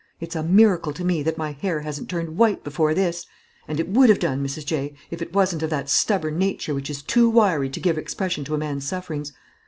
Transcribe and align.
It's 0.19 0.35
a 0.35 0.41
miracle 0.41 0.93
to 0.93 1.03
me 1.05 1.21
that 1.21 1.37
my 1.37 1.51
hair 1.51 1.81
hasn't 1.81 2.09
turned 2.09 2.35
white 2.35 2.63
before 2.63 2.95
this; 2.95 3.27
and 3.67 3.79
it 3.79 3.87
would 3.87 4.09
have 4.09 4.17
done 4.17 4.43
it, 4.43 4.47
Mrs. 4.47 4.65
J., 4.65 4.95
if 5.11 5.21
it 5.21 5.31
wasn't 5.31 5.61
of 5.61 5.69
that 5.69 5.91
stubborn 5.91 6.39
nature 6.39 6.73
which 6.73 6.89
is 6.89 7.03
too 7.03 7.29
wiry 7.29 7.69
to 7.69 7.79
give 7.79 7.99
expression 7.99 8.43
to 8.45 8.55
a 8.55 8.57
man's 8.57 8.87
sufferings. 8.87 9.31